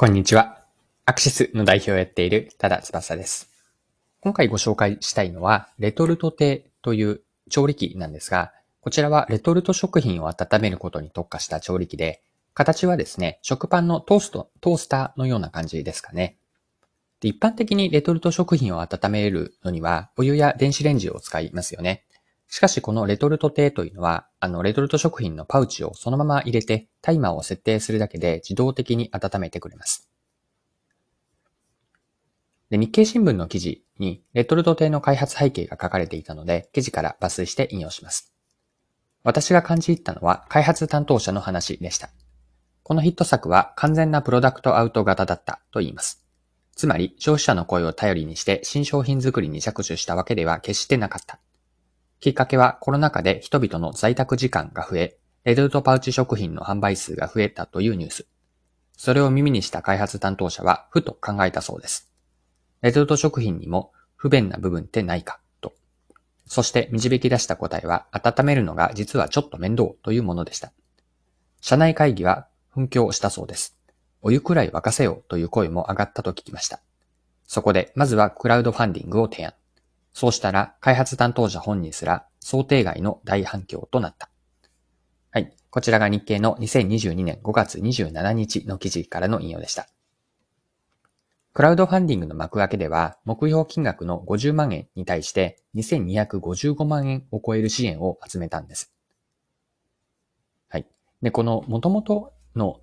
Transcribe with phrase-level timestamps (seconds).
[0.00, 0.62] こんにちは。
[1.06, 3.50] アクシスの代表をやっている多田翼です。
[4.20, 12.22] 今回ご紹介したいのは、レトルト亭という調理器なんですが、こちらはレトルト食品を温めることに特化した調理器で、
[12.54, 16.36] 形はですね、食パンのトースト、トースターのような感じですかね。
[17.18, 22.04] で一般的にレトルト食品を温めるのには、お湯や電子レンジを使いますよね。
[22.48, 30.08] しかしこのレトルト亭というのは、あのレトルト食品のパウチをそのまま入れてタイマーを設定するだけで自動的に温めてくれます。
[32.70, 38.32] で日経新聞の記事にレトルト亭の開発背景が書かれていたので、記事から抜粋して引用します。
[39.24, 42.08] 私が感じ入ったのは開発担当者の話でした。
[42.82, 46.24] このヒット作は完全なプロダクトアウト型だったと言います。
[46.74, 51.40] つまり消費者の声を頼りにして新商品作りに着手したわけでは決してなかった。
[52.20, 58.26] きっかけはコロナ禍で人々の在宅時間が増え、レトルトパウチ食品の販売数が増えたというニュース。
[58.96, 62.10] それを耳にした開発担当者は、ふと考えたそうです。
[62.82, 65.72] レトルト食品にも不便な部分ってないか、と。
[66.46, 70.72] そして導き出した答えは、温めるのが実はちょっと面倒というものでした。
[71.60, 73.76] 社内会議は紛糾したそうです。
[74.22, 76.80] お湯くらい沸かせよという声も上がったと聞きました。
[77.46, 79.54] そこで、まずはクラウドファンディングを提案。
[80.18, 84.28] そうしたら、開発担当者本人すら想定外の大反響となった。
[85.30, 85.54] はい。
[85.70, 89.86] こちらが日経の2022年5月27日の記事からの引用でした。
[91.52, 98.92] クラウドファンディングの幕開けでは、目標金額の50万円に対して2255万円を超える支援を集めたんです。
[100.68, 100.86] はい。
[101.22, 102.80] で、この元々の、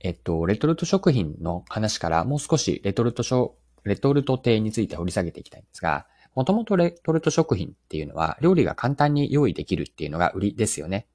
[0.00, 11.06] えっと、レトルト食品の話からもう少しレトルトレトルト亭について掘り下げていきたいんですが、もともとレトルト食品っていうのは料理が簡単に用意できるっていうのが売りですよね。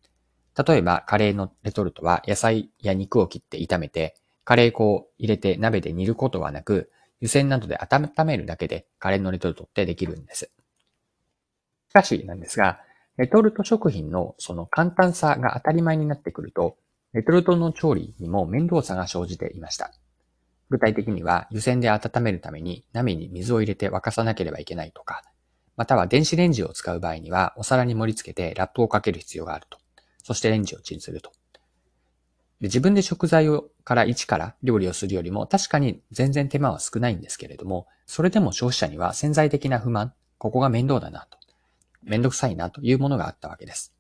[0.67, 10.51] 例えばカレーのレトルトは野菜や肉を切って炒めて、カレー粉を入れて鍋で煮ることはなく、湯煎などで温めるだけでカレーのレトルトってできるんです。
[11.89, 12.79] しかしなんですが、
[13.17, 16.77] レトルト食品のその簡単さが当たり前になってくると、
[17.13, 19.91] レトルトの調理にも面倒さが生じていました。
[20.69, 25.23] 具体的には湯煎で温めるために鍋に水を入れて沸かさなければいけないとか、
[25.75, 29.79] または電子レンジを使う場合にはお皿に盛り付けてラップをかける必要があると。
[30.23, 31.31] そしてレンジをチンすると。
[32.59, 41.37] で自分で食材をから一から料理をするよりも確かに全然手間は少ないんですけれども、それでも消費者には潜在的な不満、ここが面倒だなと、
[42.03, 43.93] 面倒くさいなというものがあったわけです。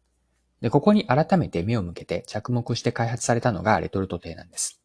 [0.61, 4.81] で、ここに改めて目を向けて着目して開発されたのがレトルト亭なんです。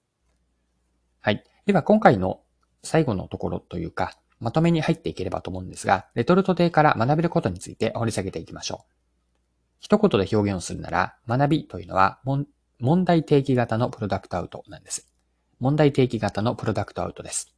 [1.20, 1.44] はい。
[1.66, 2.40] では今回の
[2.82, 8.92] 最後のところというか、まとめに入っていければと思うんですが、レトルト亭から学べることについて掘り下げていきましょう。
[9.80, 12.20] 一言で表現をするなら、学びというのは
[12.80, 15.08] 問題提起型のプロダクトアウトなんです。
[15.58, 17.54] 問題提起型のプロダクトアウトです。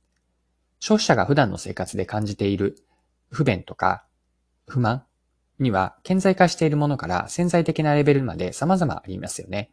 [0.78, 2.76] 消費者が普段の生活で感じている
[3.30, 4.04] 不便とか
[4.68, 5.04] 不満
[5.58, 9.72] には顕在化しているものから潜在的なレベルまで様々ありますよね。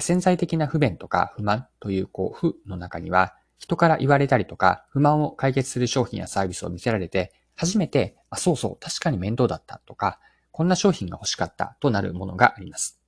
[0.00, 10.18] 潜在的な不便とか不満というこう負の中には人から言われたりとか、不満を解決する商品やサービスを見せられて、初めて、あ、そうそう、確かに面倒だったとか、
[10.50, 13.00] こんな商品が欲しかったとなるものがあります。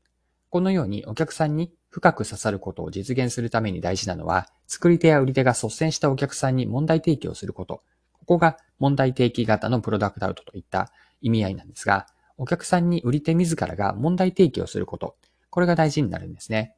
[0.51, 7.83] このようにお客さんに深く刺さることを実現するために大事なのは、作り手や売り手が率先したお客さんに問題提起をすること。
[8.13, 10.91] ここが問題提起型のプロダクトアウトといった
[11.21, 12.07] 意味合いなんですが、
[12.39, 15.17] お客さんに売り手自らが問題提起をすること。
[15.51, 16.76] これが大事になるんですね。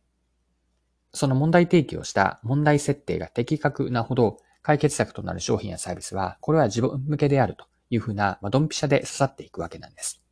[1.18, 10.22] その問題提起をした問題設定が的確なほど解決策となる商品やサービスは、これは自分向けであるというふうな、まあ、ドンピシャで刺さっていくわけなんです。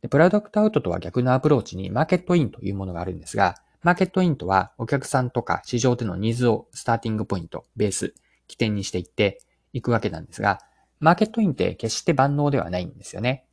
[0.00, 8.14] で、プロダクトアウトとは逆のアプローチにマーケットインというものがあるんですが、マーケットインとはお客さんとか市場でのニーズをスターティングポイント、ベース、
[8.46, 9.40] 起点にしていって
[9.72, 10.60] いくわけなんですが、
[10.98, 13.46] マーケットインって決して万能ではないんですよね。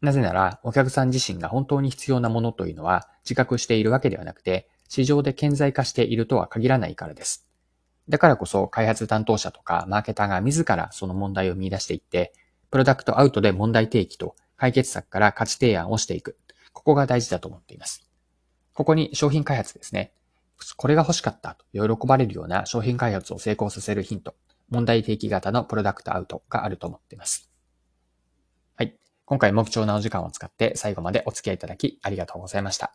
[0.00, 7.46] なぜなら、お客さん自身が本当に必要なものというのは自覚しているわけではなくて、市場で顕在化しているとは限らないからです。
[8.08, 12.32] だからこそ開発担当者とかマーケターが自らその問題を見出していって、
[12.70, 16.38] プロダクトアウトで問題提起と解決策から価値提案をしていく。
[16.72, 18.08] ここが大事だと思っています。
[18.74, 20.12] ここに商品開発ですね。
[20.76, 24.34] これが欲しかったと喜ばれるような商品開発を成功させるヒント、
[24.68, 27.50] 問題提起型のプロダクトアウトがあると思っています。
[28.76, 28.96] はい。
[29.24, 32.94] 今回も貴重なお時間を使って最後までお付き合いいただきありがとうございました。